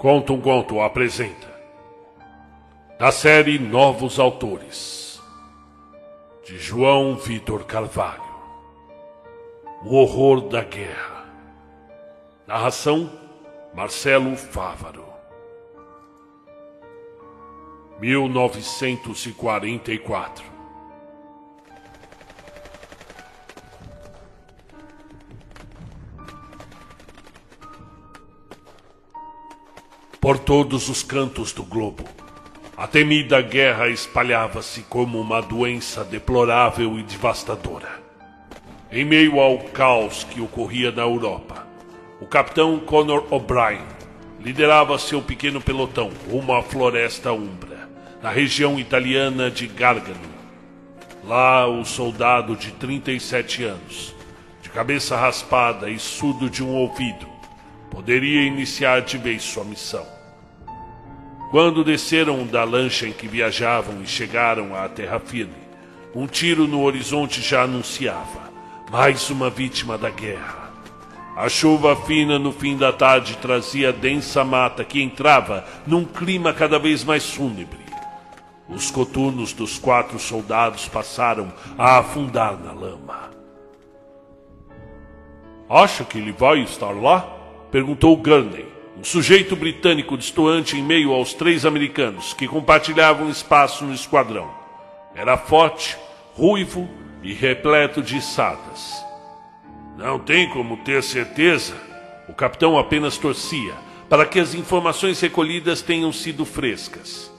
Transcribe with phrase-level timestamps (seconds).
[0.00, 1.48] Conta um Conto apresenta.
[2.98, 5.20] Da série Novos Autores
[6.42, 8.22] de João Vitor Carvalho.
[9.84, 11.26] O Horror da Guerra.
[12.46, 13.12] Narração
[13.74, 15.04] Marcelo Fávaro.
[18.00, 20.59] 1944
[30.30, 32.04] Por todos os cantos do globo,
[32.76, 38.00] a temida guerra espalhava-se como uma doença deplorável e devastadora.
[38.92, 41.66] Em meio ao caos que ocorria na Europa,
[42.20, 43.82] o capitão Conor O'Brien
[44.38, 47.90] liderava seu pequeno pelotão rumo à Floresta Umbra,
[48.22, 50.30] na região italiana de Gargano.
[51.24, 54.14] Lá, o soldado de 37 anos,
[54.62, 57.26] de cabeça raspada e surdo de um ouvido,
[57.90, 60.19] poderia iniciar de vez sua missão.
[61.50, 65.52] Quando desceram da lancha em que viajavam e chegaram à terra firme,
[66.14, 68.50] um tiro no horizonte já anunciava
[68.88, 70.70] mais uma vítima da guerra.
[71.36, 76.78] A chuva fina no fim da tarde trazia densa mata que entrava num clima cada
[76.78, 77.80] vez mais fúnebre.
[78.68, 83.30] Os coturnos dos quatro soldados passaram a afundar na lama.
[85.68, 87.28] Acha que ele vai estar lá?
[87.72, 88.69] perguntou Gurney,
[89.00, 94.52] um sujeito britânico distoante em meio aos três americanos que compartilhavam espaço no esquadrão.
[95.14, 95.96] Era forte,
[96.34, 96.86] ruivo
[97.22, 99.02] e repleto de sadas.
[99.96, 101.74] Não tem como ter certeza.
[102.28, 103.72] O capitão apenas torcia
[104.06, 107.32] para que as informações recolhidas tenham sido frescas.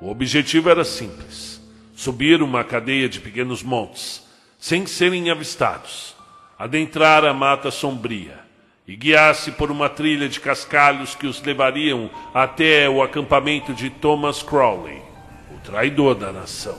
[0.00, 1.60] O objetivo era simples:
[1.94, 4.26] subir uma cadeia de pequenos montes,
[4.58, 6.16] sem serem avistados,
[6.58, 8.45] adentrar a mata sombria
[8.86, 14.42] e guiar-se por uma trilha de cascalhos que os levariam até o acampamento de Thomas
[14.42, 15.02] Crowley,
[15.50, 16.78] o traidor da nação.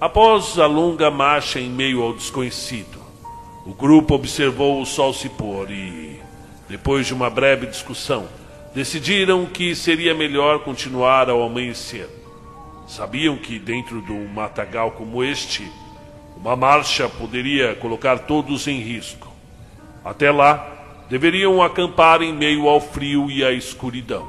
[0.00, 2.98] Após a longa marcha em meio ao desconhecido,
[3.66, 6.20] o grupo observou o sol se pôr e,
[6.68, 8.28] depois de uma breve discussão,
[8.74, 12.08] decidiram que seria melhor continuar ao amanhecer.
[12.86, 15.70] Sabiam que dentro de um matagal como este,
[16.36, 19.32] uma marcha poderia colocar todos em risco.
[20.04, 20.75] Até lá,
[21.08, 24.28] deveriam acampar em meio ao frio e à escuridão.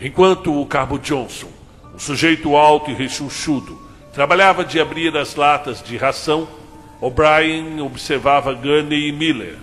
[0.00, 1.48] Enquanto o cabo Johnson,
[1.94, 3.80] um sujeito alto e rechonchudo,
[4.12, 6.48] trabalhava de abrir as latas de ração,
[7.00, 9.56] O'Brien observava Gurney e Miller.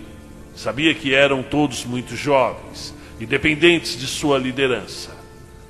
[0.54, 5.10] Sabia que eram todos muito jovens e dependentes de sua liderança,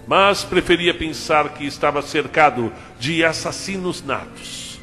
[0.07, 4.81] mas preferia pensar que estava cercado de assassinos natos.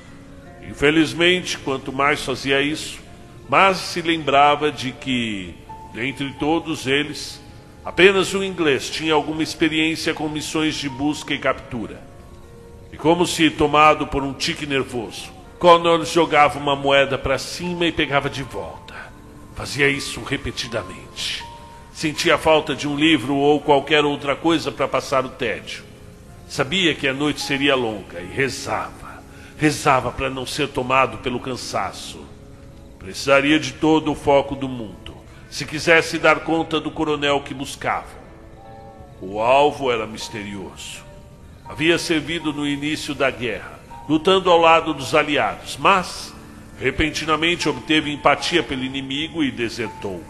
[0.69, 2.99] Infelizmente, quanto mais fazia isso,
[3.49, 5.55] mas se lembrava de que,
[5.91, 7.41] dentre todos eles,
[7.83, 11.99] apenas um inglês tinha alguma experiência com missões de busca e captura.
[12.93, 17.91] E como se tomado por um tique nervoso, Connor jogava uma moeda para cima e
[17.91, 18.93] pegava de volta.
[19.55, 21.43] Fazia isso repetidamente.
[21.91, 25.83] Sentia falta de um livro ou qualquer outra coisa para passar o tédio.
[26.47, 29.23] Sabia que a noite seria longa e rezava.
[29.57, 32.29] Rezava para não ser tomado pelo cansaço
[32.99, 35.15] Precisaria de todo o foco do mundo,
[35.49, 38.19] se quisesse dar conta do coronel que buscava.
[39.21, 41.03] O alvo era misterioso.
[41.67, 46.33] Havia servido no início da guerra, lutando ao lado dos aliados, mas
[46.79, 50.23] repentinamente obteve empatia pelo inimigo e desertou.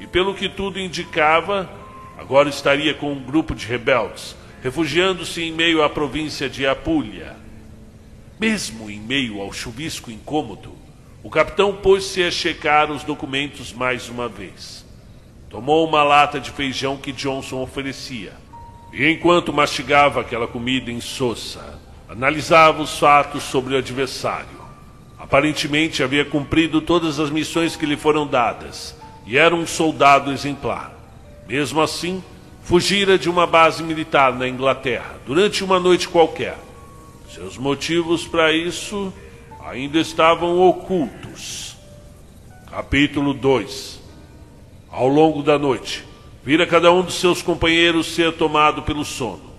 [0.00, 1.70] E pelo que tudo indicava,
[2.18, 7.36] agora estaria com um grupo de rebeldes, refugiando-se em meio à província de Apulia.
[8.38, 10.75] Mesmo em meio ao chuvisco incômodo,
[11.26, 14.86] o capitão pôs-se a checar os documentos mais uma vez.
[15.50, 18.32] Tomou uma lata de feijão que Johnson oferecia.
[18.92, 24.60] E enquanto mastigava aquela comida insossa, analisava os fatos sobre o adversário.
[25.18, 28.94] Aparentemente havia cumprido todas as missões que lhe foram dadas
[29.26, 30.94] e era um soldado exemplar.
[31.48, 32.22] Mesmo assim,
[32.62, 36.56] fugira de uma base militar na Inglaterra durante uma noite qualquer.
[37.34, 39.12] Seus motivos para isso
[39.66, 41.76] ainda estavam ocultos.
[42.70, 44.00] Capítulo 2
[44.90, 46.04] Ao longo da noite,
[46.44, 49.56] vira cada um de seus companheiros ser tomado pelo sono.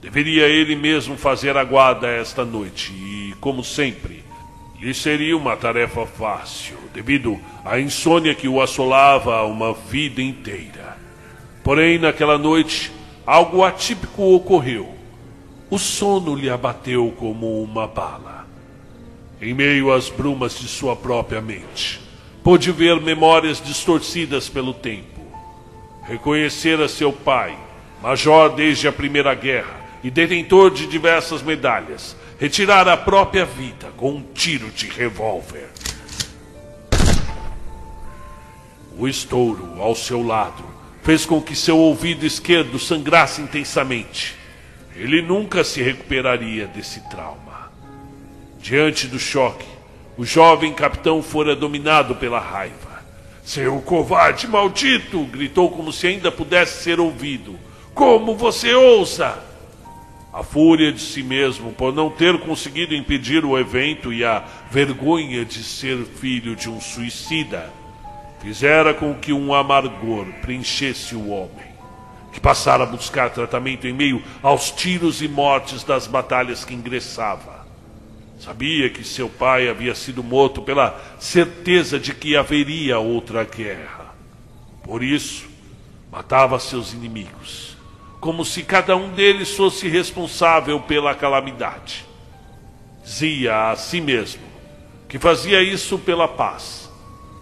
[0.00, 4.24] Deveria ele mesmo fazer a guarda esta noite e, como sempre,
[4.80, 10.96] lhe seria uma tarefa fácil, devido à insônia que o assolava uma vida inteira.
[11.62, 12.90] Porém, naquela noite,
[13.26, 14.94] algo atípico ocorreu.
[15.70, 18.33] O sono lhe abateu como uma bala
[19.44, 22.00] em meio às brumas de sua própria mente.
[22.42, 25.12] Pôde ver memórias distorcidas pelo tempo.
[26.06, 27.56] reconhecera seu pai,
[28.02, 34.12] major desde a Primeira Guerra e detentor de diversas medalhas, retirar a própria vida com
[34.12, 35.68] um tiro de revólver.
[38.98, 40.62] O estouro ao seu lado
[41.02, 44.36] fez com que seu ouvido esquerdo sangrasse intensamente.
[44.94, 47.53] Ele nunca se recuperaria desse trauma.
[48.64, 49.66] Diante do choque,
[50.16, 53.04] o jovem capitão fora dominado pela raiva.
[53.44, 55.22] Seu covarde maldito!
[55.24, 57.58] gritou como se ainda pudesse ser ouvido.
[57.92, 59.38] Como você ousa?
[60.32, 65.44] A fúria de si mesmo por não ter conseguido impedir o evento e a vergonha
[65.44, 67.70] de ser filho de um suicida
[68.40, 71.66] fizera com que um amargor preenchesse o homem,
[72.32, 77.53] que passara a buscar tratamento em meio aos tiros e mortes das batalhas que ingressava.
[78.44, 84.14] Sabia que seu pai havia sido morto pela certeza de que haveria outra guerra.
[84.82, 85.46] Por isso,
[86.12, 87.76] matava seus inimigos,
[88.20, 92.04] como se cada um deles fosse responsável pela calamidade.
[93.02, 94.42] Dizia a si mesmo
[95.08, 96.84] que fazia isso pela paz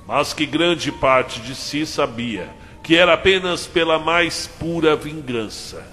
[0.06, 2.49] mas que grande parte de si sabia
[2.82, 5.87] que era apenas pela mais pura vingança.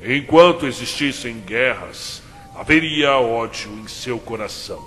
[0.00, 2.22] Enquanto existissem guerras,
[2.54, 4.82] haveria ódio em seu coração.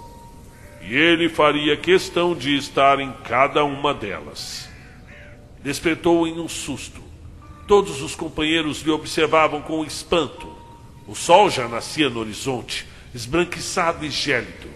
[0.81, 4.69] E ele faria questão de estar em cada uma delas.
[5.63, 7.01] Despertou em um susto.
[7.67, 10.55] Todos os companheiros lhe observavam com espanto.
[11.07, 14.69] O sol já nascia no horizonte, esbranquiçado e gélido.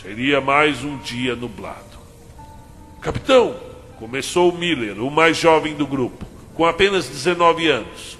[0.00, 1.98] Seria mais um dia nublado.
[3.00, 3.56] Capitão,
[3.98, 6.24] começou Miller, o mais jovem do grupo,
[6.54, 8.18] com apenas 19 anos.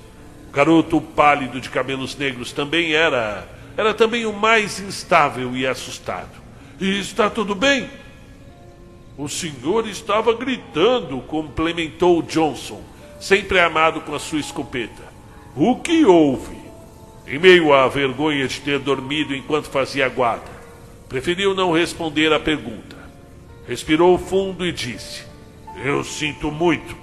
[0.48, 6.42] O garoto pálido de cabelos negros também era, era também o mais instável e assustado.
[6.80, 7.88] E está tudo bem?
[9.16, 12.82] O senhor estava gritando, complementou Johnson,
[13.20, 15.02] sempre amado com a sua escopeta.
[15.56, 16.56] O que houve?
[17.26, 20.50] Em meio à vergonha de ter dormido enquanto fazia guarda,
[21.08, 22.96] preferiu não responder à pergunta.
[23.66, 25.24] Respirou fundo e disse:
[25.82, 26.96] Eu sinto muito.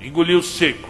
[0.00, 0.88] Engoliu seco.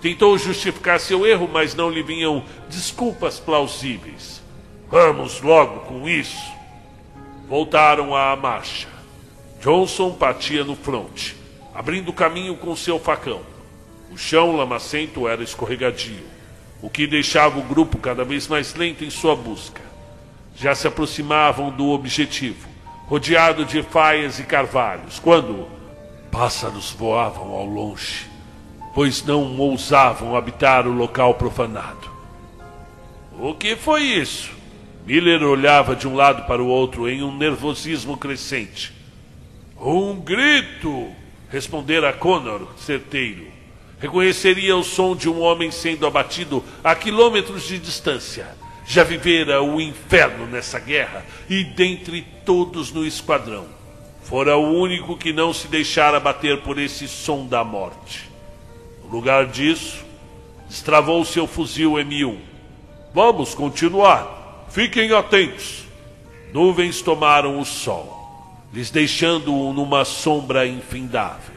[0.00, 4.45] Tentou justificar seu erro, mas não lhe vinham desculpas plausíveis.
[4.90, 6.52] Vamos logo com isso.
[7.48, 8.88] Voltaram à marcha.
[9.60, 11.36] Johnson partia no fronte,
[11.74, 13.40] abrindo caminho com seu facão.
[14.12, 16.24] O chão lamacento era escorregadio,
[16.80, 19.82] o que deixava o grupo cada vez mais lento em sua busca.
[20.54, 25.68] Já se aproximavam do objetivo rodeado de faias e carvalhos, quando
[26.30, 28.28] pássaros voavam ao longe,
[28.94, 32.10] pois não ousavam habitar o local profanado.
[33.38, 34.55] O que foi isso?
[35.06, 38.92] Miller olhava de um lado para o outro em um nervosismo crescente.
[39.80, 41.10] Um grito!
[41.48, 43.46] respondera Connor, certeiro.
[43.98, 48.54] Reconheceria o som de um homem sendo abatido a quilômetros de distância
[48.86, 53.66] já vivera o inferno nessa guerra e dentre todos no esquadrão,
[54.22, 58.30] fora o único que não se deixara bater por esse som da morte.
[59.02, 60.04] No lugar disso,
[60.68, 62.38] destravou seu fuzil M1.
[63.12, 64.45] Vamos continuar.
[64.76, 65.86] Fiquem atentos.
[66.52, 71.56] Nuvens tomaram o sol, lhes deixando-o numa sombra infindável.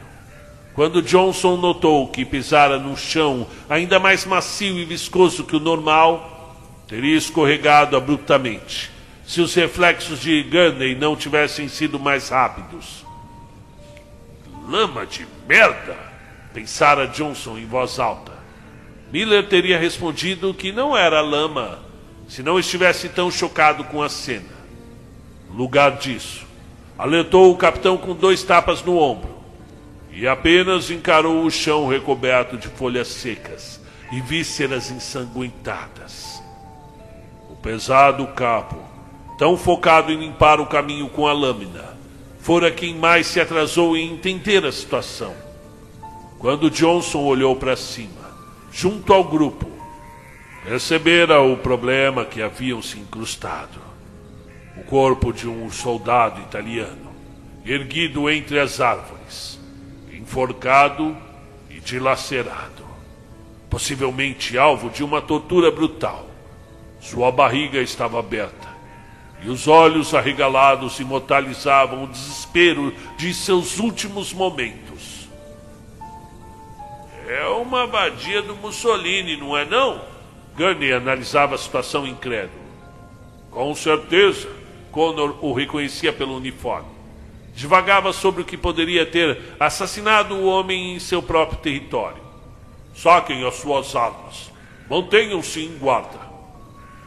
[0.72, 6.56] Quando Johnson notou que pisara no chão ainda mais macio e viscoso que o normal,
[6.88, 8.90] teria escorregado abruptamente
[9.26, 13.04] se os reflexos de Gurney não tivessem sido mais rápidos.
[14.66, 15.94] Lama de merda!
[16.54, 18.32] pensara Johnson em voz alta.
[19.12, 21.89] Miller teria respondido que não era lama
[22.30, 24.58] se não estivesse tão chocado com a cena.
[25.50, 26.46] No lugar disso,
[26.96, 29.38] alertou o capitão com dois tapas no ombro
[30.10, 33.78] e apenas encarou o chão recoberto de folhas secas
[34.10, 36.40] e vísceras ensanguentadas
[37.62, 38.76] pesado capo,
[39.38, 41.96] tão focado em limpar o caminho com a lâmina,
[42.40, 45.34] fora quem mais se atrasou em entender a situação.
[46.38, 48.30] Quando Johnson olhou para cima,
[48.72, 49.70] junto ao grupo,
[50.70, 53.80] percebera o problema que haviam se incrustado.
[54.76, 57.10] O corpo de um soldado italiano,
[57.66, 59.58] erguido entre as árvores,
[60.12, 61.16] enforcado
[61.68, 62.86] e dilacerado,
[63.68, 66.30] possivelmente alvo de uma tortura brutal.
[67.00, 68.68] Sua barriga estava aberta
[69.42, 75.28] e os olhos arregalados imortalizavam o desespero de seus últimos momentos.
[77.26, 80.19] É uma abadia do Mussolini, não é não?
[80.56, 82.60] Gurney analisava a situação incrédulo.
[83.50, 84.48] Com certeza,
[84.90, 86.88] Connor o reconhecia pelo uniforme.
[87.54, 92.22] Divagava sobre o que poderia ter assassinado o homem em seu próprio território.
[92.94, 94.50] Saquem as suas armas.
[94.88, 96.18] Mantenham-se em guarda.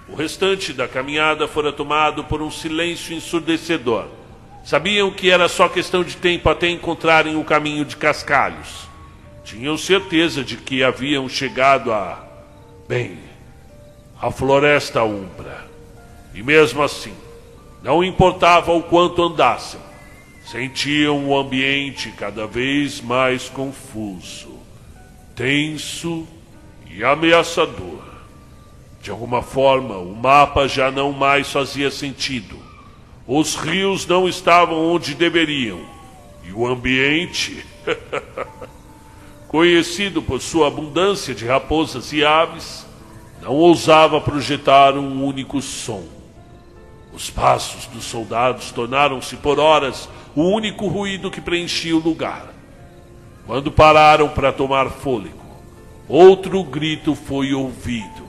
[0.08, 4.08] O restante da caminhada fora tomado por um silêncio ensurdecedor.
[4.64, 8.88] Sabiam que era só questão de tempo até encontrarem o caminho de Cascalhos.
[9.44, 12.26] Tinham certeza de que haviam chegado a.
[12.88, 13.33] bem.
[14.24, 15.68] A Floresta Umbra.
[16.34, 17.14] E mesmo assim,
[17.84, 19.82] não importava o quanto andassem,
[20.46, 24.58] sentiam o ambiente cada vez mais confuso,
[25.36, 26.26] tenso
[26.90, 28.02] e ameaçador.
[29.02, 32.58] De alguma forma, o mapa já não mais fazia sentido.
[33.28, 35.82] Os rios não estavam onde deveriam.
[36.46, 37.66] E o ambiente,
[39.50, 42.83] conhecido por sua abundância de raposas e aves,
[43.44, 46.04] não ousava projetar um único som.
[47.14, 52.54] Os passos dos soldados tornaram-se por horas o único ruído que preenchia o lugar.
[53.46, 55.44] Quando pararam para tomar fôlego,
[56.08, 58.24] outro grito foi ouvido.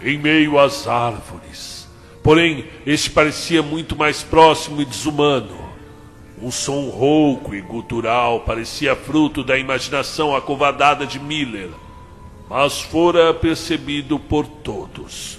[0.00, 1.88] Em meio às árvores.
[2.22, 5.59] Porém, este parecia muito mais próximo e desumano.
[6.42, 11.70] Um som rouco e gutural parecia fruto da imaginação acovardada de Miller
[12.50, 15.38] mas fora percebido por todos.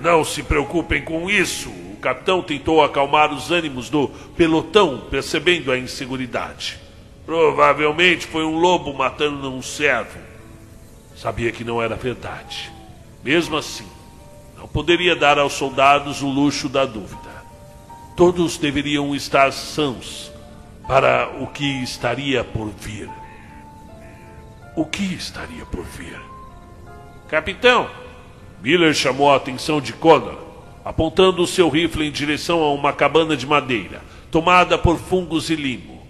[0.00, 1.68] Não se preocupem com isso.
[1.68, 4.06] O capitão tentou acalmar os ânimos do
[4.36, 6.78] pelotão, percebendo a inseguridade.
[7.26, 10.20] Provavelmente foi um lobo matando um servo.
[11.16, 12.70] Sabia que não era verdade.
[13.24, 13.86] Mesmo assim,
[14.56, 17.33] não poderia dar aos soldados o luxo da dúvida.
[18.16, 20.30] Todos deveriam estar sãos
[20.86, 23.10] para o que estaria por vir.
[24.76, 26.20] O que estaria por vir?
[27.28, 27.90] Capitão!
[28.62, 30.38] Miller chamou a atenção de Connor,
[30.84, 35.56] apontando o seu rifle em direção a uma cabana de madeira, tomada por fungos e
[35.56, 36.06] limo.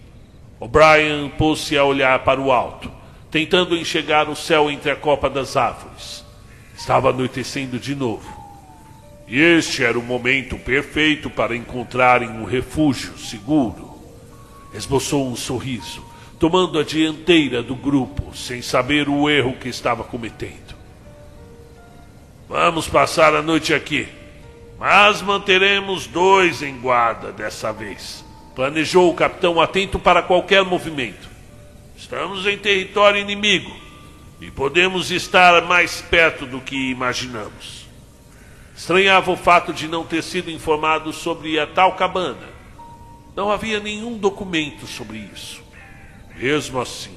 [0.61, 2.91] O'Brien pôs-se a olhar para o alto,
[3.31, 6.25] tentando enxergar o céu entre a copa das árvores.
[6.77, 8.34] Estava anoitecendo de novo.
[9.27, 13.95] E este era o momento perfeito para encontrarem um refúgio seguro.
[14.75, 20.75] Esboçou um sorriso tomando a dianteira do grupo, sem saber o erro que estava cometendo.
[22.47, 24.07] Vamos passar a noite aqui,
[24.79, 28.23] mas manteremos dois em guarda dessa vez.
[28.55, 31.29] Planejou o capitão atento para qualquer movimento.
[31.97, 33.75] Estamos em território inimigo
[34.41, 37.84] e podemos estar mais perto do que imaginamos.
[38.77, 42.49] Estranhava o fato de não ter sido informado sobre a tal cabana.
[43.37, 45.63] Não havia nenhum documento sobre isso.
[46.37, 47.17] Mesmo assim,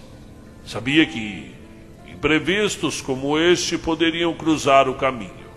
[0.66, 1.52] sabia que
[2.08, 5.48] imprevistos como este poderiam cruzar o caminho.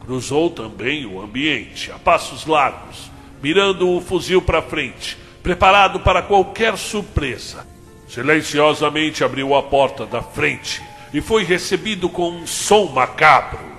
[0.00, 3.10] Cruzou também o ambiente, a passos largos,
[3.42, 7.66] mirando o fuzil para frente, preparado para qualquer surpresa.
[8.08, 10.82] Silenciosamente abriu a porta da frente
[11.12, 13.73] e foi recebido com um som macabro.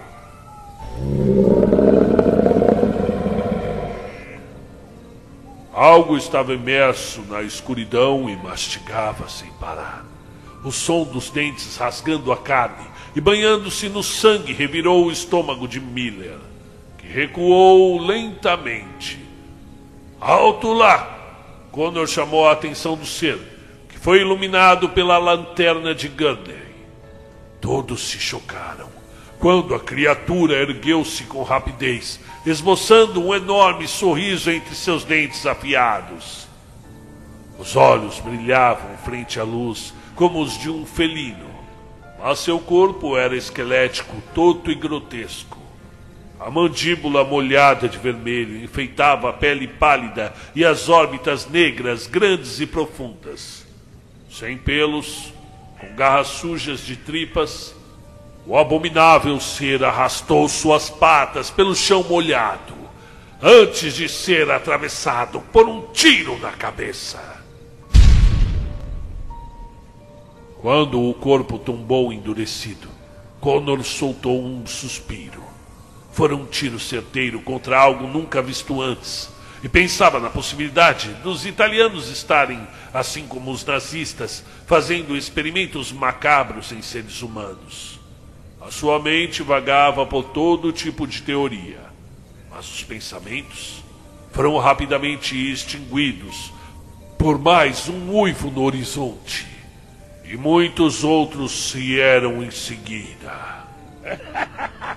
[5.73, 10.05] Algo estava imerso na escuridão e mastigava sem parar.
[10.63, 15.81] O som dos dentes rasgando a carne e banhando-se no sangue revirou o estômago de
[15.81, 16.37] Miller,
[16.97, 19.19] que recuou lentamente.
[20.19, 21.11] Alto lá!
[21.71, 23.37] Connor chamou a atenção do ser,
[23.89, 26.73] que foi iluminado pela lanterna de Gurney.
[27.59, 28.94] Todos se chocaram
[29.45, 36.47] quando a criatura ergueu-se com rapidez, esboçando um enorme sorriso entre seus dentes afiados.
[37.59, 41.45] Os olhos brilhavam frente à luz como os de um felino,
[42.17, 45.59] mas seu corpo era esquelético, toto e grotesco.
[46.39, 52.65] A mandíbula molhada de vermelho enfeitava a pele pálida e as órbitas negras, grandes e
[52.65, 53.63] profundas.
[54.27, 55.31] Sem pelos,
[55.79, 57.75] com garras sujas de tripas,
[58.47, 62.75] o abominável ser arrastou suas patas pelo chão molhado,
[63.41, 67.43] antes de ser atravessado por um tiro na cabeça.
[70.61, 72.87] Quando o corpo tombou endurecido,
[73.39, 75.43] Connor soltou um suspiro.
[76.11, 79.29] Fora um tiro certeiro contra algo nunca visto antes,
[79.63, 86.81] e pensava na possibilidade dos italianos estarem, assim como os nazistas, fazendo experimentos macabros em
[86.81, 87.94] seres humanos.
[88.65, 91.81] A sua mente vagava por todo tipo de teoria,
[92.49, 93.83] mas os pensamentos
[94.31, 96.51] foram rapidamente extinguidos
[97.15, 99.45] por mais um uivo no horizonte.
[100.23, 103.67] E muitos outros vieram em seguida.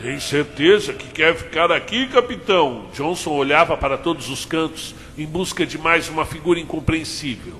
[0.00, 2.86] Tem certeza que quer ficar aqui, capitão?
[2.94, 7.56] Johnson olhava para todos os cantos em busca de mais uma figura incompreensível.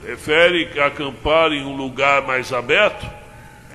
[0.00, 3.17] Prefere acampar em um lugar mais aberto?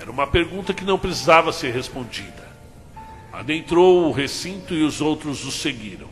[0.04, 2.46] Era uma pergunta que não precisava ser respondida.
[3.32, 6.10] Adentrou o recinto e os outros o seguiram.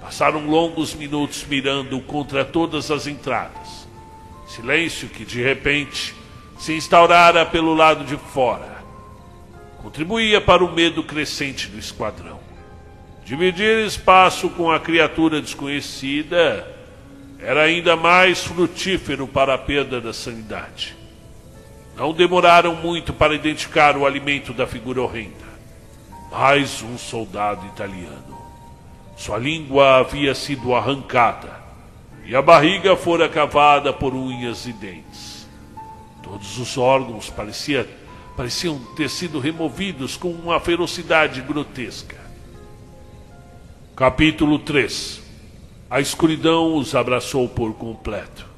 [0.00, 3.86] Passaram longos minutos mirando contra todas as entradas.
[4.48, 6.12] Silêncio que, de repente,
[6.58, 8.82] se instaurara pelo lado de fora.
[9.80, 12.40] Contribuía para o medo crescente do esquadrão.
[13.24, 16.66] Dividir espaço com a criatura desconhecida
[17.38, 21.03] era ainda mais frutífero para a perda da sanidade.
[21.96, 25.44] Não demoraram muito para identificar o alimento da figura horrenda.
[26.30, 28.36] Mais um soldado italiano.
[29.16, 31.62] Sua língua havia sido arrancada
[32.26, 35.46] e a barriga fora cavada por unhas e dentes.
[36.20, 37.88] Todos os órgãos parecia,
[38.36, 42.16] pareciam ter sido removidos com uma ferocidade grotesca.
[43.94, 45.22] Capítulo 3
[45.88, 48.53] A escuridão os abraçou por completo.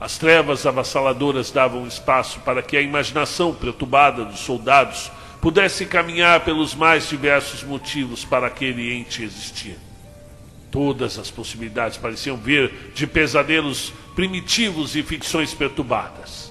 [0.00, 6.74] As trevas avassaladoras davam espaço para que a imaginação perturbada dos soldados pudesse caminhar pelos
[6.74, 9.76] mais diversos motivos para aquele ente existir.
[10.70, 16.50] Todas as possibilidades pareciam vir de pesadelos primitivos e ficções perturbadas.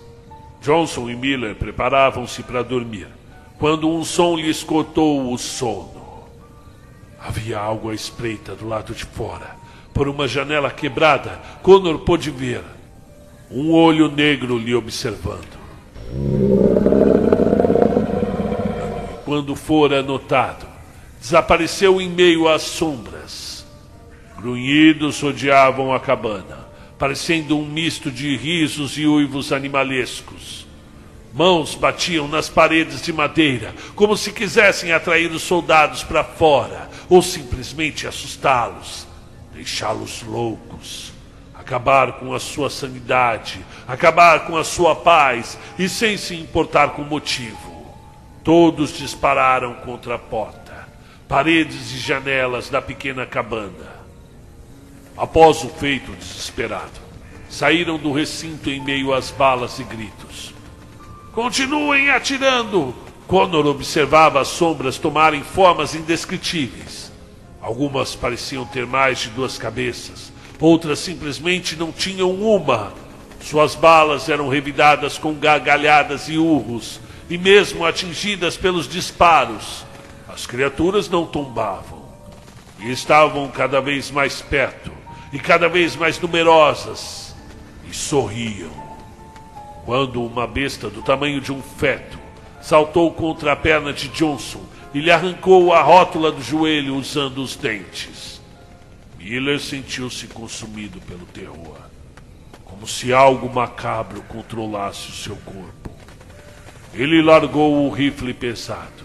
[0.62, 3.08] Johnson e Miller preparavam-se para dormir,
[3.58, 6.28] quando um som lhes cortou o sono.
[7.20, 9.56] Havia algo à espreita do lado de fora.
[9.92, 12.62] Por uma janela quebrada, Connor pôde ver
[13.52, 15.58] um olho negro lhe observando.
[19.26, 20.68] Quando fora notado,
[21.20, 23.66] desapareceu em meio às sombras.
[24.38, 30.68] Grunhidos rodeavam a cabana, parecendo um misto de risos e uivos animalescos.
[31.34, 37.22] Mãos batiam nas paredes de madeira, como se quisessem atrair os soldados para fora, ou
[37.22, 39.08] simplesmente assustá-los,
[39.54, 41.12] deixá-los loucos,
[41.70, 47.04] acabar com a sua sanidade, acabar com a sua paz, e sem se importar com
[47.04, 47.96] motivo.
[48.44, 50.90] Todos dispararam contra a porta,
[51.28, 54.00] paredes e janelas da pequena cabana.
[55.16, 57.00] Após o feito desesperado,
[57.48, 60.56] saíram do recinto em meio às balas e gritos.
[61.34, 62.96] Continuem atirando!
[63.28, 67.12] Connor observava as sombras tomarem formas indescritíveis.
[67.62, 72.94] Algumas pareciam ter mais de duas cabeças, outras simplesmente não tinham uma.
[73.42, 79.86] Suas balas eram revidadas com gargalhadas e urros, e mesmo atingidas pelos disparos,
[80.28, 82.00] as criaturas não tombavam.
[82.80, 84.92] E estavam cada vez mais perto,
[85.32, 87.36] e cada vez mais numerosas,
[87.90, 88.72] e sorriam.
[89.86, 92.20] Quando uma besta do tamanho de um feto
[92.62, 94.62] saltou contra a perna de Johnson
[94.94, 98.39] e lhe arrancou a rótula do joelho usando os dentes.
[99.20, 101.78] Miller sentiu-se consumido pelo terror,
[102.64, 105.92] como se algo macabro controlasse o seu corpo.
[106.94, 109.04] Ele largou o rifle pesado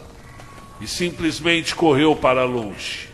[0.81, 3.09] e simplesmente correu para longe.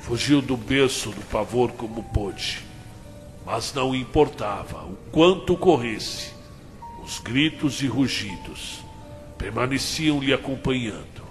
[0.00, 2.64] Fugiu do berço do pavor como pôde,
[3.46, 6.32] mas não importava o quanto corresse,
[7.00, 8.80] os gritos e rugidos
[9.38, 11.22] permaneciam lhe acompanhando.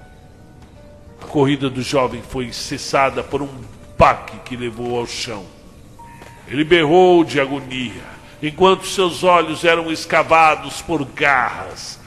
[1.22, 5.46] A corrida do jovem foi cessada por um baque que levou ao chão.
[6.48, 8.04] Ele berrou de agonia,
[8.42, 12.00] enquanto seus olhos eram escavados por garras.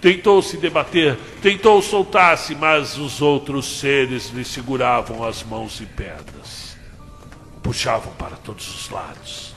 [0.00, 6.76] Tentou se debater, tentou soltar-se, mas os outros seres lhe seguravam as mãos e pernas.
[7.62, 9.54] Puxavam para todos os lados,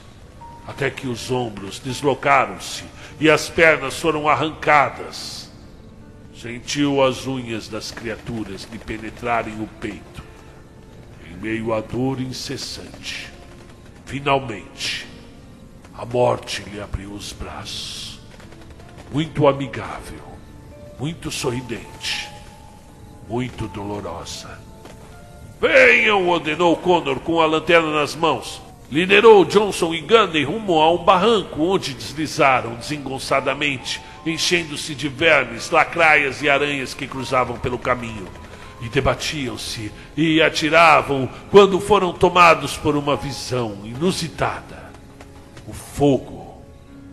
[0.66, 2.84] até que os ombros deslocaram-se
[3.20, 5.50] e as pernas foram arrancadas.
[6.34, 10.22] Sentiu as unhas das criaturas lhe penetrarem o peito,
[11.40, 13.30] meio à dor incessante.
[14.04, 15.06] Finalmente,
[15.94, 18.20] a morte lhe abriu os braços.
[19.12, 20.20] Muito amigável,
[20.98, 22.28] muito sorridente,
[23.28, 24.60] muito dolorosa.
[25.60, 28.60] Venham, ordenou Connor com a lanterna nas mãos.
[28.90, 36.42] Liderou Johnson e Gunny rumo a um barranco onde deslizaram desengonçadamente, enchendo-se de vermes, lacraias
[36.42, 38.26] e aranhas que cruzavam pelo caminho.
[38.80, 44.90] E debatiam-se e atiravam quando foram tomados por uma visão inusitada.
[45.66, 46.62] O fogo,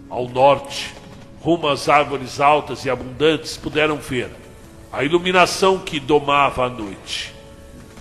[0.10, 0.94] ao norte,
[1.42, 4.30] rumo às árvores altas e abundantes, puderam ver
[4.92, 7.34] a iluminação que domava a noite.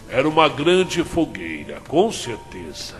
[0.09, 2.94] Era uma grande fogueira, com certeza.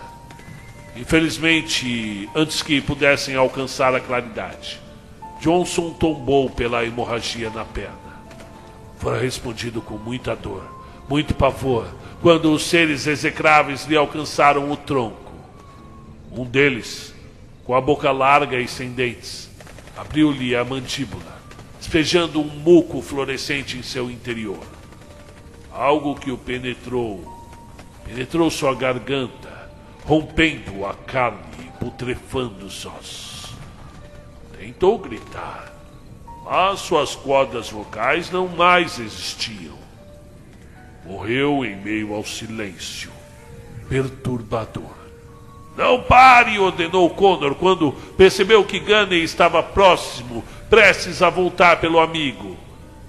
[0.97, 4.81] Infelizmente, antes que pudessem alcançar a claridade,
[5.41, 8.04] Johnson tombou pela hemorragia na perna.
[9.05, 10.65] Fora respondido com muita dor,
[11.07, 11.87] muito pavor,
[12.23, 15.31] quando os seres execráveis lhe alcançaram o tronco.
[16.33, 17.15] Um deles,
[17.65, 19.51] com a boca larga e sem dentes,
[19.95, 21.39] abriu-lhe a mandíbula,
[21.79, 24.65] despejando um muco fluorescente em seu interior.
[25.71, 27.53] Algo que o penetrou,
[28.07, 29.71] penetrou sua garganta,
[30.07, 33.53] rompendo a carne e putrefando os ossos.
[34.59, 35.74] Tentou gritar,
[36.45, 39.75] mas suas cordas vocais não mais existiam.
[41.05, 43.11] Morreu em meio ao silêncio
[43.89, 44.95] perturbador.
[45.77, 52.57] Não pare, ordenou Connor quando percebeu que Gunny estava próximo, prestes a voltar pelo amigo.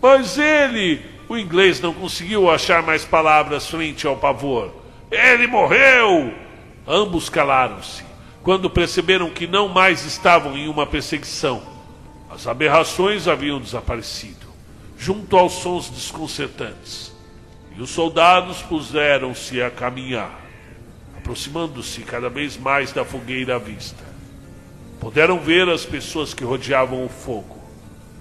[0.01, 4.71] Mas ele, o inglês não conseguiu achar mais palavras frente ao pavor.
[5.11, 6.33] Ele morreu!
[6.87, 8.03] Ambos calaram-se
[8.43, 11.74] quando perceberam que não mais estavam em uma perseguição.
[12.29, 14.47] As aberrações haviam desaparecido,
[14.97, 17.13] junto aos sons desconcertantes,
[17.77, 20.45] e os soldados puseram-se a caminhar
[21.25, 24.03] aproximando-se cada vez mais da fogueira à vista.
[24.99, 27.57] Puderam ver as pessoas que rodeavam o fogo.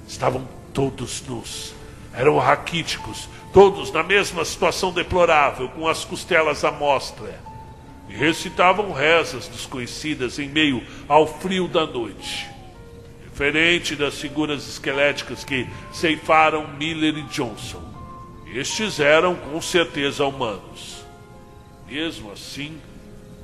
[0.09, 1.75] Estavam todos nus.
[2.15, 7.39] Eram raquíticos, todos na mesma situação deplorável, com as costelas à mostra.
[8.09, 12.54] E recitavam rezas desconhecidas em meio ao frio da noite.
[13.35, 17.83] Diferente das figuras esqueléticas que ceifaram Miller e Johnson.
[18.47, 21.05] Estes eram com certeza humanos.
[21.89, 22.81] Mesmo assim,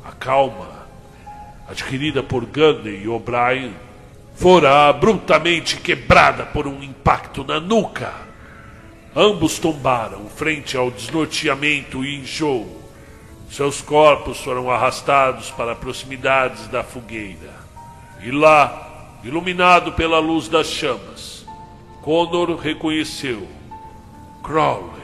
[0.04, 0.86] a calma
[1.68, 3.74] adquirida por Gunny e O'Brien
[4.36, 8.14] fora abruptamente quebrada por um impacto na nuca.
[9.14, 12.80] Ambos tombaram frente ao desnorteamento e enjoo.
[13.50, 17.58] Seus corpos foram arrastados para proximidades da fogueira.
[18.22, 18.89] E lá,
[19.22, 21.46] iluminado pela luz das chamas,
[22.02, 23.46] Connor reconheceu
[24.42, 25.00] Crowley.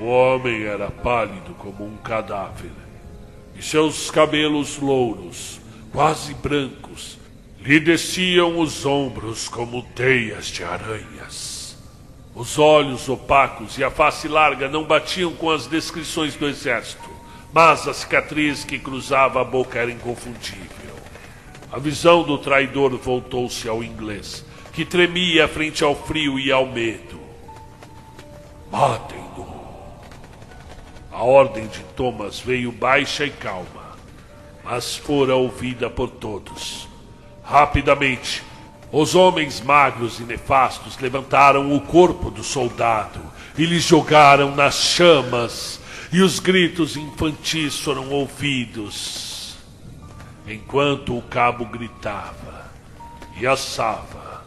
[0.00, 2.70] O homem era pálido como um cadáver
[3.58, 5.60] e seus cabelos louros,
[5.92, 7.18] quase brancos,
[7.60, 11.76] lhe desciam os ombros como teias de aranhas.
[12.34, 17.10] Os olhos opacos e a face larga não batiam com as descrições do exército,
[17.52, 20.77] mas a cicatriz que cruzava a boca era inconfundível.
[21.70, 27.20] A visão do traidor voltou-se ao inglês, que tremia frente ao frio e ao medo.
[28.72, 29.46] Matem-no,
[31.12, 33.96] a ordem de Thomas veio baixa e calma,
[34.64, 36.88] mas fora ouvida por todos.
[37.44, 38.42] Rapidamente,
[38.90, 43.20] os homens magros e nefastos levantaram o corpo do soldado
[43.58, 49.27] e lhe jogaram nas chamas, e os gritos infantis foram ouvidos.
[50.50, 52.70] Enquanto o cabo gritava
[53.38, 54.42] e assava,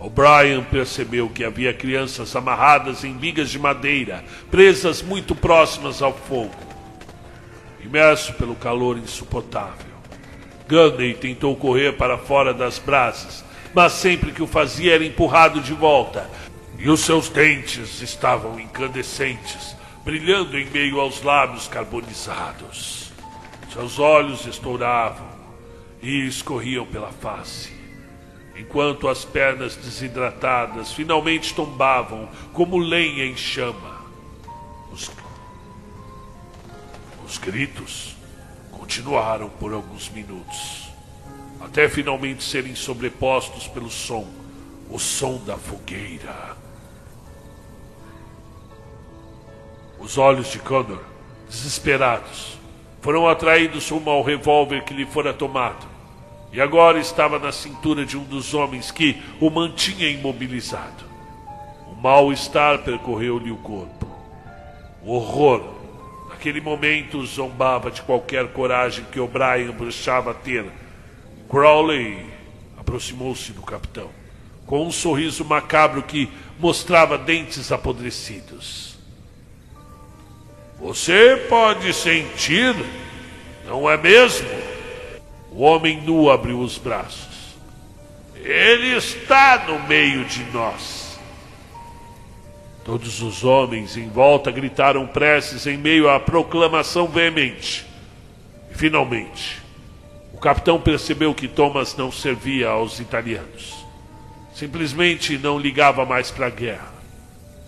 [0.00, 6.56] O'Brien percebeu que havia crianças amarradas em vigas de madeira, presas muito próximas ao fogo.
[7.84, 9.92] Imerso pelo calor insuportável,
[10.68, 15.72] Gunney tentou correr para fora das brasas, mas sempre que o fazia era empurrado de
[15.72, 16.28] volta,
[16.76, 23.01] e os seus dentes estavam incandescentes, brilhando em meio aos lábios carbonizados.
[23.72, 25.26] Seus olhos estouravam
[26.02, 27.82] e escorriam pela face
[28.54, 34.02] enquanto as pernas desidratadas finalmente tombavam como lenha em chama.
[34.92, 35.10] Os,
[37.24, 38.14] os gritos
[38.70, 40.92] continuaram por alguns minutos,
[41.60, 44.28] até finalmente serem sobrepostos pelo som,
[44.90, 46.56] o som da fogueira.
[49.98, 51.02] Os olhos de Connor,
[51.48, 52.58] desesperados,
[53.02, 55.92] foram atraídos rumo ao revólver que lhe fora tomado
[56.52, 61.04] e agora estava na cintura de um dos homens que o mantinha imobilizado.
[61.90, 64.06] O mal-estar percorreu-lhe o corpo.
[65.02, 65.62] O horror,
[66.28, 70.66] naquele momento, zombava de qualquer coragem que O'Brien bruxava ter.
[71.48, 72.24] Crowley
[72.78, 74.10] aproximou-se do capitão,
[74.66, 78.91] com um sorriso macabro que mostrava dentes apodrecidos.
[80.82, 82.74] Você pode sentir,
[83.64, 84.48] não é mesmo?
[85.52, 87.56] O homem nu abriu os braços.
[88.34, 91.20] Ele está no meio de nós.
[92.84, 97.86] Todos os homens em volta gritaram preces em meio à proclamação veemente.
[98.68, 99.62] E finalmente,
[100.32, 103.72] o capitão percebeu que Thomas não servia aos italianos.
[104.52, 106.92] Simplesmente não ligava mais para a guerra.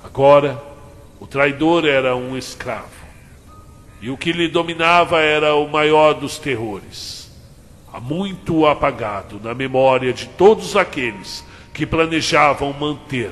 [0.03, 0.61] Agora,
[1.21, 3.04] o traidor era um escravo.
[4.05, 7.33] E o que lhe dominava era o maior dos terrores
[7.91, 13.31] há muito apagado na memória de todos aqueles que planejavam manter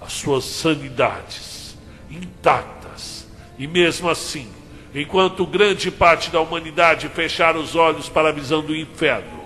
[0.00, 1.78] as suas sanidades
[2.10, 3.28] intactas.
[3.56, 4.48] E mesmo assim,
[4.92, 9.40] enquanto grande parte da humanidade fechara os olhos para a visão do inferno,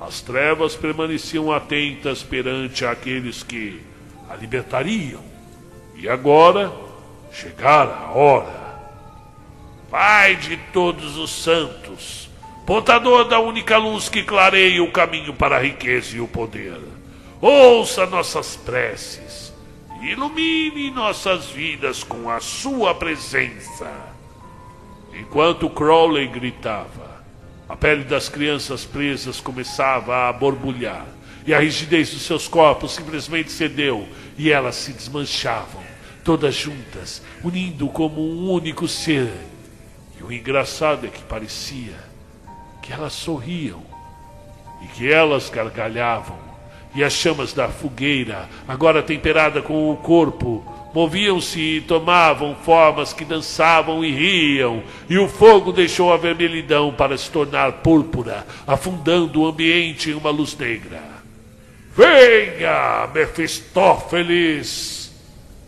[0.00, 3.82] as trevas permaneciam atentas perante aqueles que
[4.30, 5.20] a libertariam.
[5.94, 6.72] E agora
[7.30, 8.61] chegara a hora.
[9.92, 12.30] Pai de todos os santos,
[12.66, 16.80] portador da única luz que clareia o caminho para a riqueza e o poder,
[17.42, 19.52] ouça nossas preces,
[20.00, 23.86] ilumine nossas vidas com a sua presença.
[25.12, 27.22] Enquanto Crowley gritava,
[27.68, 31.04] a pele das crianças presas começava a borbulhar
[31.46, 35.82] e a rigidez dos seus corpos simplesmente cedeu e elas se desmanchavam,
[36.24, 39.52] todas juntas, unindo como um único ser.
[40.22, 41.96] E o engraçado é que parecia
[42.80, 43.82] que elas sorriam
[44.82, 46.38] e que elas gargalhavam,
[46.94, 53.24] e as chamas da fogueira, agora temperada com o corpo, Moviam-se e tomavam formas que
[53.24, 59.46] dançavam e riam, e o fogo deixou a vermelhidão para se tornar púrpura, afundando o
[59.46, 61.00] ambiente em uma luz negra.
[61.96, 65.10] Venha, Mefistófeles!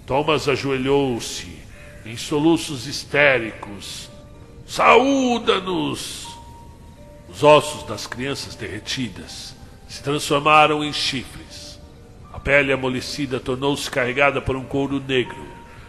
[0.06, 1.48] Thomas ajoelhou-se
[2.04, 4.13] em soluços histéricos.
[4.66, 6.28] Saúda-nos!
[7.28, 9.54] Os ossos das crianças derretidas
[9.88, 11.64] se transformaram em chifres
[12.44, 15.42] pele amolecida tornou-se carregada por um couro negro.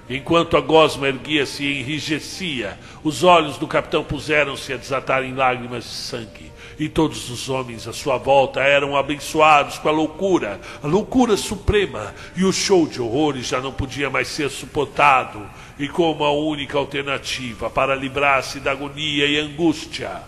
[0.09, 5.83] Enquanto a gosma erguia-se e enrijecia, os olhos do capitão puseram-se a desatar em lágrimas
[5.83, 6.51] de sangue.
[6.77, 12.13] E todos os homens à sua volta eram abençoados com a loucura, a loucura suprema,
[12.35, 15.41] e o show de horrores já não podia mais ser suportado.
[15.79, 20.21] E como a única alternativa para livrar-se da agonia e angústia,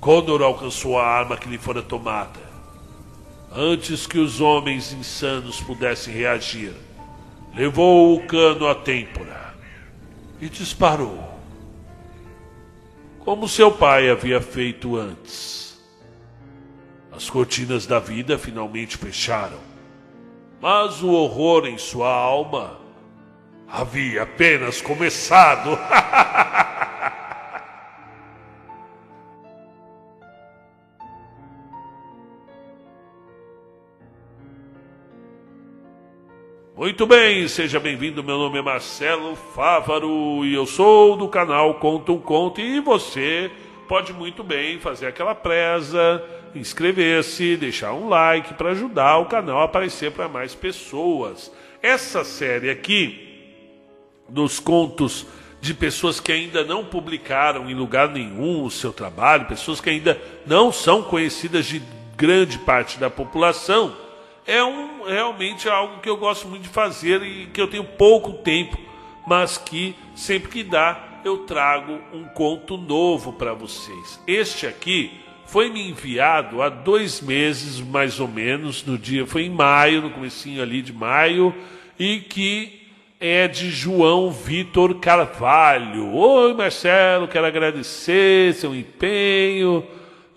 [0.00, 2.50] Condor alcançou a arma que lhe fora tomada
[3.52, 6.72] antes que os homens insanos pudessem reagir,
[7.54, 9.54] levou o cano à têmpora
[10.40, 11.18] e disparou,
[13.18, 15.69] como seu pai havia feito antes.
[17.20, 19.58] As cortinas da vida finalmente fecharam,
[20.58, 22.80] mas o horror em sua alma
[23.68, 25.68] havia apenas começado.
[36.74, 38.24] Muito bem, seja bem-vindo.
[38.24, 42.62] Meu nome é Marcelo Fávaro e eu sou do canal Conta um Conto.
[42.62, 43.50] E você
[43.86, 49.64] pode muito bem fazer aquela presa, inscrever-se, deixar um like para ajudar o canal a
[49.64, 51.52] aparecer para mais pessoas.
[51.82, 53.28] Essa série aqui,
[54.28, 55.26] dos contos
[55.60, 60.20] de pessoas que ainda não publicaram em lugar nenhum o seu trabalho, pessoas que ainda
[60.46, 61.82] não são conhecidas de
[62.16, 63.96] grande parte da população
[64.46, 68.32] é um, realmente algo que eu gosto muito de fazer e que eu tenho pouco
[68.34, 68.76] tempo,
[69.26, 74.20] mas que sempre que dá eu trago um conto novo para vocês.
[74.26, 79.50] Este aqui foi me enviado há dois meses mais ou menos, no dia foi em
[79.50, 81.52] maio, no comecinho ali de maio,
[81.98, 86.14] e que é de João Vitor Carvalho.
[86.14, 89.84] Oi Marcelo, quero agradecer seu empenho,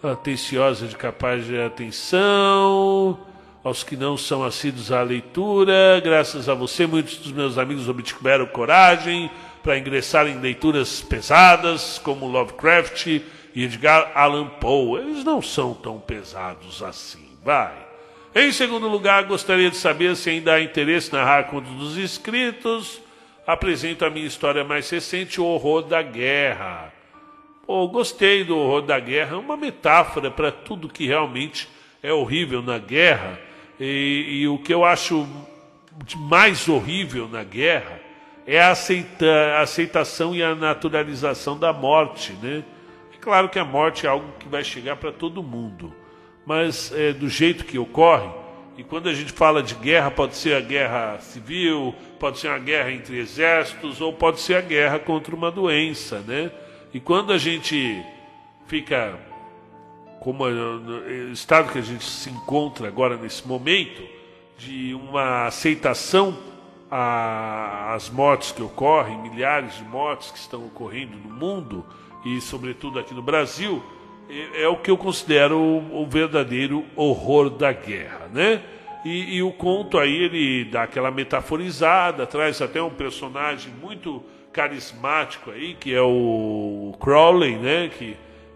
[0.02, 3.20] atenciosa de capaz de atenção
[3.64, 6.02] aos que não são assíduos à leitura.
[6.04, 9.30] Graças a você, muitos dos meus amigos obtiveram coragem
[9.62, 13.22] para ingressar em leituras pesadas, como Lovecraft
[13.56, 15.02] Edgar Allan Poe.
[15.02, 17.74] Eles não são tão pesados assim, vai.
[18.36, 23.00] Em segundo lugar, gostaria de saber se ainda há interesse na contos dos escritos.
[23.46, 26.92] Apresento a minha história mais recente, O Horror da Guerra.
[27.68, 31.70] Pô, gostei do Horror da Guerra, é uma metáfora para tudo que realmente
[32.02, 33.40] é horrível na guerra
[33.80, 35.28] e, e o que eu acho
[36.16, 38.02] mais horrível na guerra
[38.46, 39.26] é a, aceita,
[39.58, 42.64] a aceitação e a naturalização da morte, né?
[43.24, 45.94] É claro que a morte é algo que vai chegar para todo mundo,
[46.46, 48.30] mas é, do jeito que ocorre,
[48.78, 52.60] e quando a gente fala de guerra, pode ser a guerra civil, pode ser a
[52.60, 56.52] guerra entre exércitos, ou pode ser a guerra contra uma doença, né?
[56.94, 58.04] E quando a gente
[58.68, 59.18] fica
[60.20, 64.04] como o estado que a gente se encontra agora nesse momento,
[64.58, 66.38] de uma aceitação
[66.92, 71.86] às mortes que ocorrem, milhares de mortes que estão ocorrendo no mundo
[72.26, 73.84] e, sobretudo, aqui no Brasil,
[74.30, 78.62] é, é o que eu considero o, o, verdadeiro horror da guerra, né?
[79.04, 85.52] E, e, o conto aí ele dá aquela metaforizada, traz até um personagem muito carismático
[85.52, 87.90] aí que é o Crowley, né?
[87.90, 88.16] Que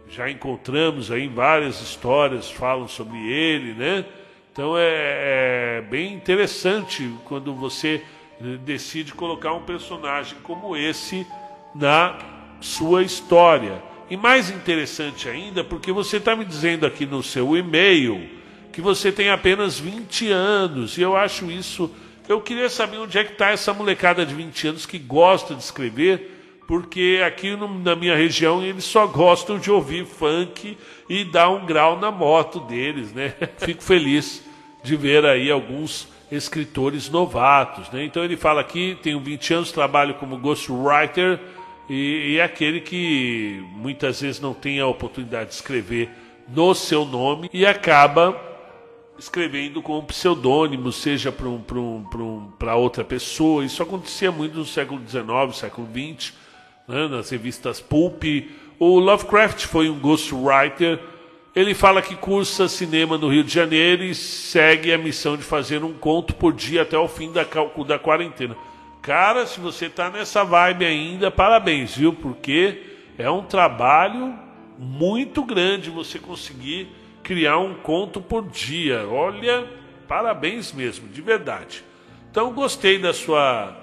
[0.09, 4.05] já encontramos aí várias histórias falam sobre ele, né?
[4.53, 8.01] Então é, é bem interessante quando você
[8.39, 11.27] Ele decide colocar um personagem como esse
[11.75, 13.81] na sua história.
[14.09, 18.29] E mais interessante ainda, porque você está me dizendo aqui no seu e-mail
[18.71, 21.91] que você tem apenas 20 anos, e eu acho isso.
[22.29, 25.63] Eu queria saber onde é que está essa molecada de 20 anos que gosta de
[25.63, 30.77] escrever, porque aqui no, na minha região eles só gostam de ouvir funk
[31.09, 33.33] e dar um grau na moto deles, né?
[33.57, 34.43] Fico feliz
[34.83, 38.03] de ver aí alguns escritores novatos, né?
[38.03, 41.39] Então ele fala aqui, tenho 20 anos, trabalho como ghostwriter
[41.89, 46.09] e, e é aquele que muitas vezes não tem a oportunidade de escrever
[46.47, 48.39] no seu nome e acaba
[49.17, 53.65] escrevendo com um pseudônimo, seja para um, um, um, outra pessoa.
[53.65, 56.33] Isso acontecia muito no século XIX, século XX,
[56.87, 58.23] né, nas revistas Pulp.
[58.79, 60.99] O Lovecraft foi um ghostwriter.
[61.55, 65.83] Ele fala que cursa cinema no Rio de Janeiro e segue a missão de fazer
[65.83, 67.43] um conto por dia até o fim da,
[67.87, 68.55] da quarentena.
[69.07, 72.11] Cara, se você está nessa vibe ainda, parabéns, viu?
[72.11, 72.81] Porque
[73.17, 74.37] é um trabalho
[74.77, 76.89] muito grande você conseguir
[77.23, 79.07] criar um conto por dia.
[79.07, 79.65] Olha,
[80.09, 81.85] parabéns mesmo, de verdade.
[82.29, 83.73] Então gostei da sua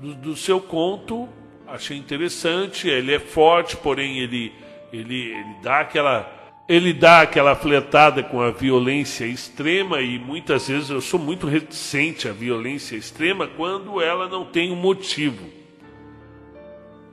[0.00, 1.28] do, do seu conto,
[1.68, 2.88] achei interessante.
[2.88, 4.52] Ele é forte, porém ele
[4.92, 6.28] ele, ele dá aquela
[6.68, 12.28] ele dá aquela fletada com a violência extrema e muitas vezes eu sou muito reticente
[12.28, 15.62] à violência extrema quando ela não tem um motivo.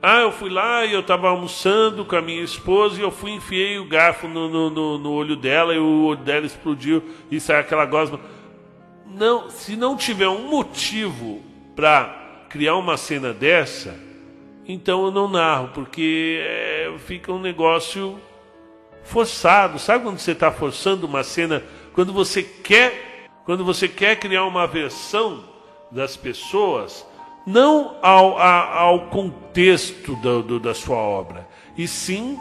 [0.01, 3.31] Ah, eu fui lá e eu estava almoçando com a minha esposa e eu fui
[3.31, 7.39] enfiei o garfo no, no, no, no olho dela e o olho dela explodiu e
[7.39, 8.19] saiu aquela gosma.
[9.05, 11.41] Não, se não tiver um motivo
[11.75, 13.99] para criar uma cena dessa,
[14.65, 18.17] então eu não narro, porque é, fica um negócio
[19.09, 19.79] forçado.
[19.79, 21.63] Sabe quando você está forçando uma cena?
[21.93, 25.43] Quando você quer, quando você quer criar uma versão
[25.91, 27.05] das pessoas,
[27.45, 32.37] não ao, a, ao contexto do, do, da sua obra, e sim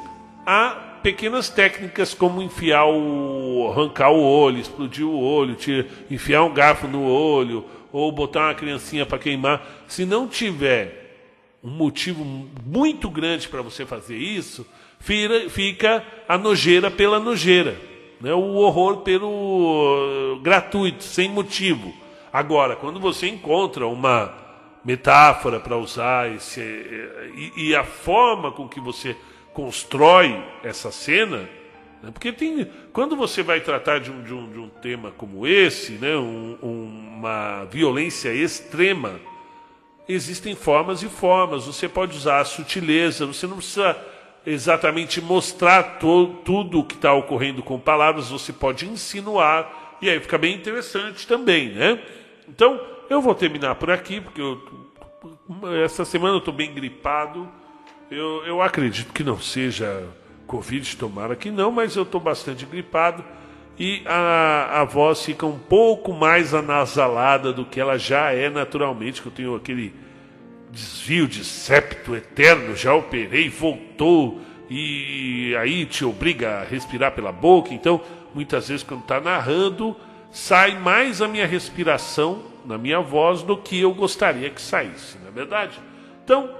[0.46, 0.70] a
[1.02, 6.86] pequenas técnicas como enfiar o, arrancar o olho, explodir o olho, tira, enfiar um garfo
[6.86, 9.66] no olho, ou botar uma criancinha para queimar.
[9.86, 11.06] Se não tiver
[11.62, 12.24] um motivo
[12.64, 14.66] muito grande para você fazer isso,
[14.98, 17.76] fica a nojeira pela nojeira,
[18.20, 18.32] né?
[18.34, 21.92] o horror pelo uh, gratuito, sem motivo.
[22.32, 24.34] Agora, quando você encontra uma
[24.84, 29.16] metáfora para usar esse, e, e, a forma com que você
[29.52, 31.48] constrói essa cena,
[32.02, 32.10] né?
[32.12, 35.92] porque tem, quando você vai tratar de um, de um, de um tema como esse,
[35.92, 36.16] né?
[36.16, 39.20] Um, uma violência extrema,
[40.08, 41.66] existem formas e formas.
[41.66, 43.96] Você pode usar a sutileza, você não precisa
[44.50, 50.38] exatamente mostrar tudo o que está ocorrendo com palavras, você pode insinuar, e aí fica
[50.38, 52.00] bem interessante também, né?
[52.48, 52.80] Então,
[53.10, 54.60] eu vou terminar por aqui, porque eu,
[55.84, 57.48] essa semana eu estou bem gripado.
[58.10, 60.06] Eu, eu acredito que não seja
[60.46, 63.22] Covid, tomara que não, mas eu estou bastante gripado
[63.78, 69.22] e a, a voz fica um pouco mais anasalada do que ela já é naturalmente,
[69.22, 69.94] que eu tenho aquele
[70.70, 77.72] desvio de septo eterno, já operei, voltou, e aí te obriga a respirar pela boca.
[77.72, 78.00] Então,
[78.34, 79.96] muitas vezes, quando está narrando,
[80.30, 85.28] sai mais a minha respiração na minha voz do que eu gostaria que saísse, não
[85.28, 85.78] é verdade?
[86.22, 86.50] Então,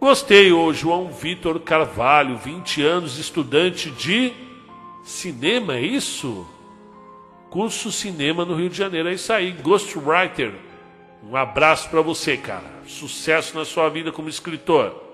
[0.00, 4.32] gostei hoje, João Vitor Carvalho, 20 anos, estudante de
[5.04, 6.46] cinema, é isso?
[7.48, 10.52] Curso Cinema no Rio de Janeiro, é isso aí, Ghostwriter.
[11.22, 12.82] Um abraço para você, cara.
[12.86, 15.11] Sucesso na sua vida como escritor.